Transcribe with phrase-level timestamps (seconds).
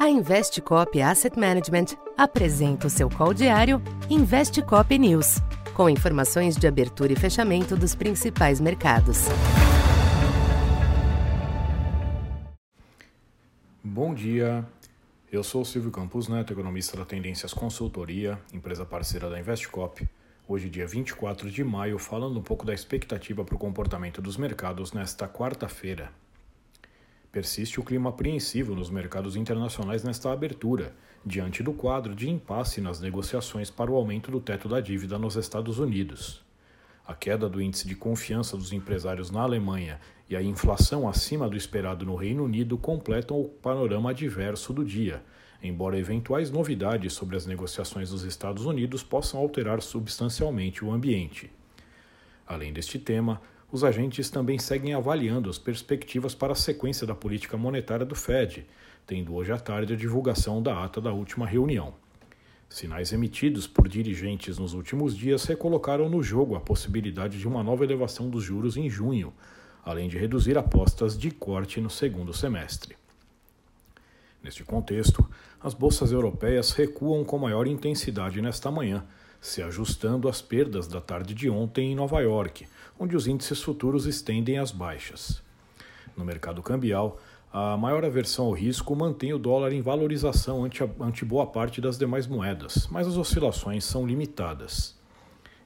[0.00, 5.42] A Investcop Asset Management apresenta o seu call diário Investcop News,
[5.74, 9.26] com informações de abertura e fechamento dos principais mercados.
[13.84, 14.66] Bom dia,
[15.30, 20.08] eu sou Silvio Campos Neto, economista da Tendências Consultoria, empresa parceira da Investcop.
[20.48, 24.94] Hoje, dia 24 de maio, falando um pouco da expectativa para o comportamento dos mercados
[24.94, 26.10] nesta quarta-feira.
[27.32, 30.92] Persiste o clima apreensivo nos mercados internacionais nesta abertura,
[31.24, 35.36] diante do quadro de impasse nas negociações para o aumento do teto da dívida nos
[35.36, 36.44] Estados Unidos.
[37.06, 41.56] A queda do índice de confiança dos empresários na Alemanha e a inflação acima do
[41.56, 45.22] esperado no Reino Unido completam o panorama adverso do dia,
[45.62, 51.48] embora eventuais novidades sobre as negociações dos Estados Unidos possam alterar substancialmente o ambiente.
[52.44, 53.40] Além deste tema,
[53.72, 58.66] os agentes também seguem avaliando as perspectivas para a sequência da política monetária do Fed,
[59.06, 61.94] tendo hoje à tarde a divulgação da ata da última reunião.
[62.68, 67.84] Sinais emitidos por dirigentes nos últimos dias recolocaram no jogo a possibilidade de uma nova
[67.84, 69.32] elevação dos juros em junho,
[69.84, 72.96] além de reduzir apostas de corte no segundo semestre.
[74.42, 75.28] Neste contexto,
[75.60, 79.04] as bolsas europeias recuam com maior intensidade nesta manhã,
[79.40, 82.66] se ajustando às perdas da tarde de ontem em Nova York,
[82.98, 85.42] onde os índices futuros estendem as baixas.
[86.16, 87.18] No mercado cambial,
[87.52, 91.80] a maior aversão ao risco mantém o dólar em valorização ante, a, ante boa parte
[91.80, 94.96] das demais moedas, mas as oscilações são limitadas.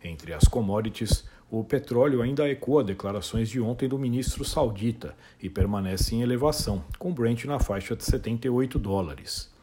[0.03, 6.15] Entre as commodities, o petróleo ainda ecoa declarações de ontem do ministro saudita e permanece
[6.15, 9.54] em elevação, com Brent na faixa de 78 dólares.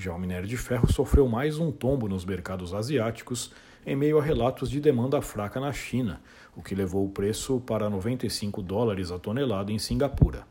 [0.00, 3.52] Já o minério de ferro sofreu mais um tombo nos mercados asiáticos
[3.84, 6.22] em meio a relatos de demanda fraca na China,
[6.56, 10.46] o que levou o preço para 95 dólares a tonelada em Singapura.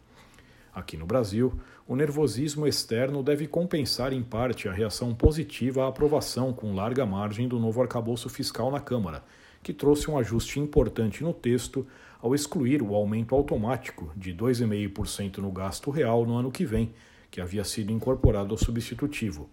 [0.71, 6.53] Aqui no Brasil, o nervosismo externo deve compensar em parte a reação positiva à aprovação
[6.53, 9.23] com larga margem do novo arcabouço fiscal na Câmara,
[9.63, 11.87] que trouxe um ajuste importante no texto
[12.21, 16.93] ao excluir o aumento automático de 2,5% no gasto real no ano que vem
[17.29, 19.49] que havia sido incorporado ao substitutivo.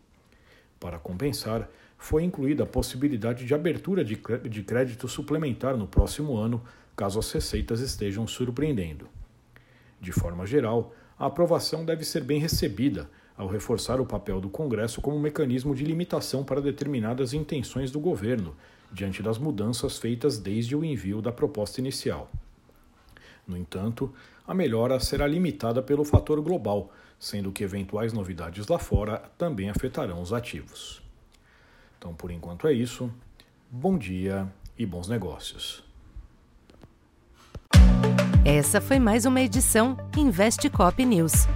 [0.78, 6.62] Para compensar, foi incluída a possibilidade de abertura de crédito suplementar no próximo ano,
[6.94, 9.08] caso as receitas estejam surpreendendo.
[10.00, 15.00] De forma geral, a aprovação deve ser bem recebida, ao reforçar o papel do Congresso
[15.00, 18.54] como mecanismo de limitação para determinadas intenções do governo,
[18.92, 22.30] diante das mudanças feitas desde o envio da proposta inicial.
[23.46, 24.12] No entanto,
[24.46, 30.20] a melhora será limitada pelo fator global, sendo que eventuais novidades lá fora também afetarão
[30.20, 31.02] os ativos.
[31.98, 33.10] Então, por enquanto é isso.
[33.70, 35.84] Bom dia e bons negócios.
[38.44, 41.46] Essa foi mais uma edição Investe Cop News.